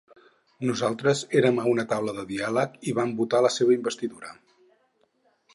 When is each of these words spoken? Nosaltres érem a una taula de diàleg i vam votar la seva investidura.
Nosaltres 0.69 1.21
érem 1.41 1.61
a 1.63 1.67
una 1.73 1.85
taula 1.93 2.15
de 2.21 2.25
diàleg 2.31 2.81
i 2.93 2.97
vam 3.01 3.15
votar 3.23 3.45
la 3.49 3.55
seva 3.59 3.79
investidura. 3.79 4.37